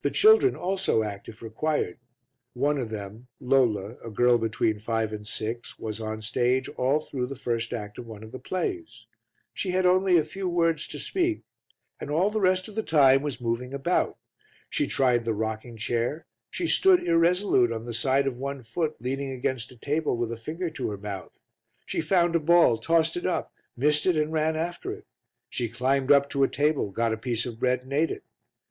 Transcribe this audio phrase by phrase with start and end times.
[0.00, 1.98] The children also act if required;
[2.54, 7.00] one of them, Lola, a girl between five and six, was on the stage all
[7.02, 9.04] through the first act of one of the plays;
[9.52, 11.42] she had only a few words to speak,
[12.00, 14.16] and all the rest of the time was moving about;
[14.70, 19.32] she tried the rocking chair, she stood irresolute on the side of one foot leaning
[19.32, 21.42] against a table with a finger to her mouth,
[21.84, 25.04] she found a ball, tossed it up, missed it and ran after it,
[25.50, 28.24] she climbed up to a table, got a piece of bread and ate it.